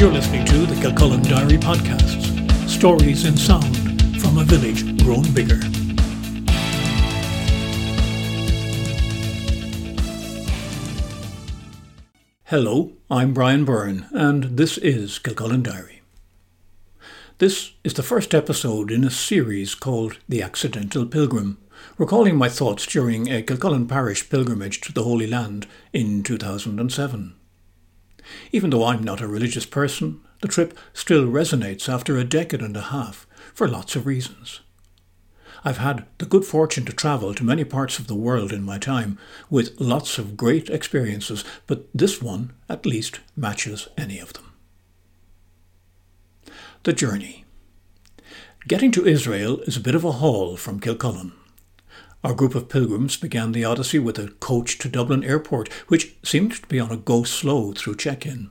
[0.00, 3.76] You're listening to the Kilcullen Diary Podcasts stories in sound
[4.18, 5.60] from a village grown bigger.
[12.44, 16.00] Hello, I'm Brian Byrne, and this is Kilcullen Diary.
[17.36, 21.58] This is the first episode in a series called The Accidental Pilgrim,
[21.98, 27.34] recalling my thoughts during a Kilcullen Parish pilgrimage to the Holy Land in 2007.
[28.52, 32.76] Even though I'm not a religious person, the trip still resonates after a decade and
[32.76, 34.60] a half for lots of reasons.
[35.64, 38.78] I've had the good fortune to travel to many parts of the world in my
[38.78, 39.18] time
[39.50, 44.52] with lots of great experiences, but this one at least matches any of them.
[46.84, 47.44] The journey.
[48.66, 51.32] Getting to Israel is a bit of a haul from Kilcullen.
[52.22, 56.52] Our group of pilgrims began the odyssey with a coach to Dublin Airport, which seemed
[56.52, 58.50] to be on a go slow through check in,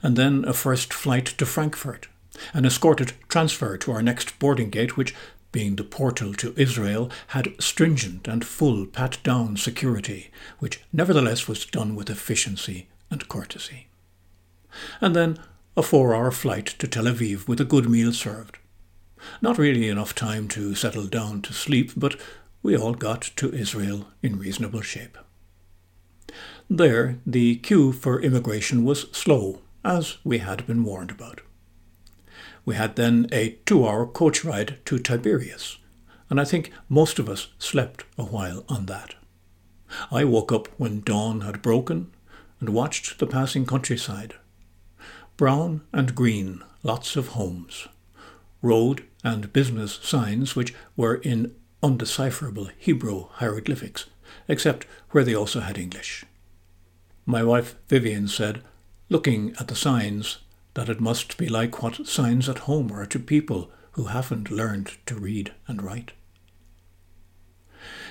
[0.00, 2.06] and then a first flight to Frankfurt,
[2.52, 5.14] an escorted transfer to our next boarding gate, which,
[5.50, 11.66] being the portal to Israel, had stringent and full pat down security, which nevertheless was
[11.66, 13.88] done with efficiency and courtesy.
[15.00, 15.40] And then
[15.76, 18.58] a four hour flight to Tel Aviv with a good meal served.
[19.42, 22.16] Not really enough time to settle down to sleep, but
[22.62, 25.16] we all got to Israel in reasonable shape.
[26.68, 31.40] There, the queue for immigration was slow, as we had been warned about.
[32.64, 35.78] We had then a two hour coach ride to Tiberias,
[36.28, 39.14] and I think most of us slept a while on that.
[40.10, 42.12] I woke up when dawn had broken
[42.60, 44.34] and watched the passing countryside.
[45.36, 47.88] Brown and green, lots of homes.
[48.62, 54.06] Road and business signs which were in undecipherable Hebrew hieroglyphics,
[54.48, 56.24] except where they also had English.
[57.26, 58.62] My wife Vivian said,
[59.08, 60.38] looking at the signs,
[60.74, 64.92] that it must be like what signs at home are to people who haven't learned
[65.06, 66.12] to read and write.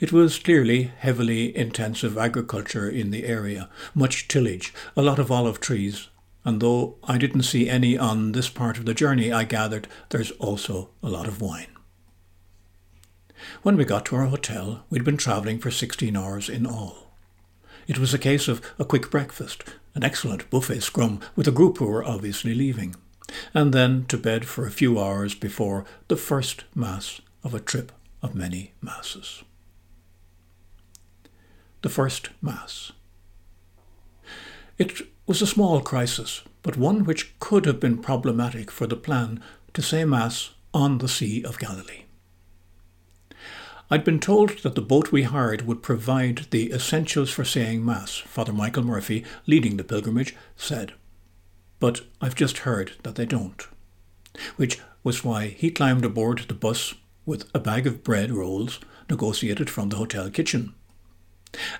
[0.00, 5.60] It was clearly heavily intensive agriculture in the area, much tillage, a lot of olive
[5.60, 6.08] trees,
[6.44, 10.32] and though I didn't see any on this part of the journey, I gathered there's
[10.32, 11.71] also a lot of wine.
[13.60, 17.12] When we got to our hotel, we'd been travelling for 16 hours in all.
[17.86, 19.64] It was a case of a quick breakfast,
[19.94, 22.96] an excellent buffet scrum with a group who were obviously leaving,
[23.52, 27.92] and then to bed for a few hours before the first Mass of a trip
[28.22, 29.42] of many Masses.
[31.82, 32.92] The first Mass.
[34.78, 39.42] It was a small crisis, but one which could have been problematic for the plan
[39.74, 42.04] to say Mass on the Sea of Galilee.
[43.90, 48.16] I'd been told that the boat we hired would provide the essentials for saying Mass,
[48.16, 50.94] Father Michael Murphy, leading the pilgrimage, said.
[51.78, 53.66] But I've just heard that they don't.
[54.56, 56.94] Which was why he climbed aboard the bus
[57.26, 60.74] with a bag of bread rolls negotiated from the hotel kitchen.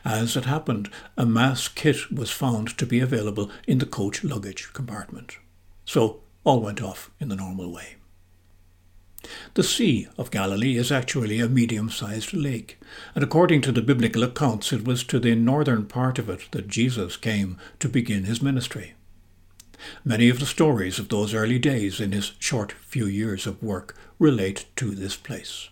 [0.05, 4.71] As it happened, a Mass kit was found to be available in the coach luggage
[4.75, 5.39] compartment.
[5.85, 7.97] So all went off in the normal way.
[9.55, 12.79] The Sea of Galilee is actually a medium sized lake,
[13.15, 16.67] and according to the biblical accounts, it was to the northern part of it that
[16.67, 18.95] Jesus came to begin his ministry.
[20.05, 23.95] Many of the stories of those early days in his short few years of work
[24.19, 25.69] relate to this place.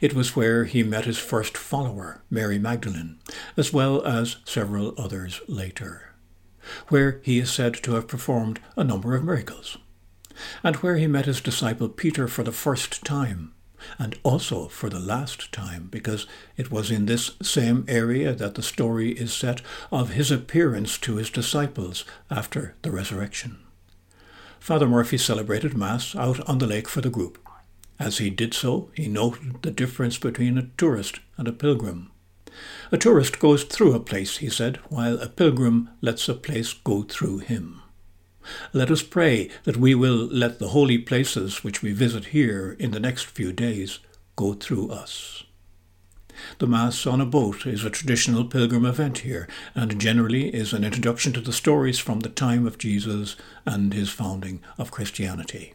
[0.00, 3.18] It was where he met his first follower, Mary Magdalene,
[3.56, 6.14] as well as several others later,
[6.88, 9.78] where he is said to have performed a number of miracles
[10.62, 13.52] and where he met his disciple Peter for the first time,
[13.98, 16.26] and also for the last time, because
[16.56, 19.60] it was in this same area that the story is set
[19.90, 23.58] of his appearance to his disciples after the resurrection.
[24.60, 27.38] Father Murphy celebrated Mass out on the lake for the group.
[27.98, 32.10] As he did so, he noted the difference between a tourist and a pilgrim.
[32.90, 37.02] A tourist goes through a place, he said, while a pilgrim lets a place go
[37.02, 37.81] through him.
[38.72, 42.90] Let us pray that we will let the holy places which we visit here in
[42.90, 43.98] the next few days
[44.36, 45.44] go through us.
[46.58, 50.82] The Mass on a boat is a traditional pilgrim event here, and generally is an
[50.82, 53.36] introduction to the stories from the time of Jesus
[53.66, 55.74] and his founding of Christianity.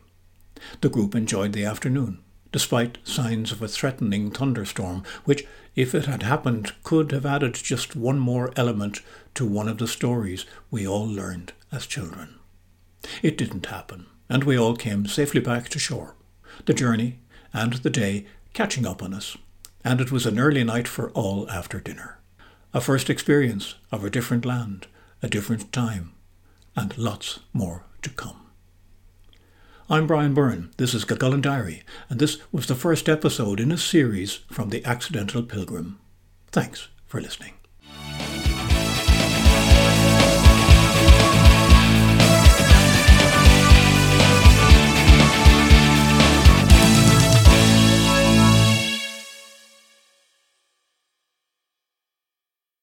[0.81, 2.19] The group enjoyed the afternoon,
[2.52, 7.96] despite signs of a threatening thunderstorm, which, if it had happened, could have added just
[7.96, 9.02] one more element
[9.36, 12.37] to one of the stories we all learned as children.
[13.22, 16.16] It didn't happen, and we all came safely back to shore,
[16.66, 17.19] the journey
[17.54, 19.38] and the day catching up on us,
[19.84, 22.19] and it was an early night for all after dinner.
[22.74, 24.88] A first experience of a different land,
[25.24, 26.14] a different time,
[26.75, 28.48] and lots more to come.
[29.90, 33.78] I'm Brian Byrne, this is Kilcullen Diary, and this was the first episode in a
[33.78, 35.98] series from The Accidental Pilgrim.
[36.52, 37.56] Thanks for listening.